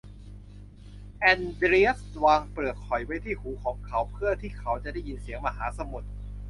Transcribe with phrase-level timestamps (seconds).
[1.17, 6.07] แอนเดรียสวางเปลือกหอยไว้ที่หูของเขาเพื่อที่เขาจะได้ยินเสียงมหาสมุทร